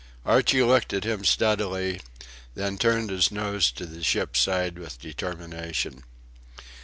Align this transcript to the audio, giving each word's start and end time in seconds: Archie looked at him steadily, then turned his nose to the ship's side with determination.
Archie 0.25 0.63
looked 0.63 0.93
at 0.93 1.03
him 1.03 1.23
steadily, 1.23 2.01
then 2.55 2.75
turned 2.75 3.11
his 3.11 3.31
nose 3.31 3.69
to 3.71 3.85
the 3.85 4.01
ship's 4.03 4.39
side 4.39 4.79
with 4.79 4.99
determination. 4.99 6.03